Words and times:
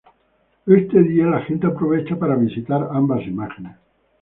Este 0.65 1.03
día 1.03 1.27
la 1.27 1.41
gente 1.41 1.67
aprovecha 1.67 2.17
para 2.17 2.33
visitar 2.35 2.89
ambas 2.91 3.21
imágenes. 3.27 3.75